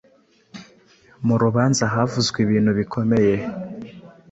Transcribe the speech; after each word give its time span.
Mu 1.25 1.35
rubanza 1.41 1.83
havuzwe 1.93 2.37
ibintu 2.45 2.71
bikomeye 2.79 3.35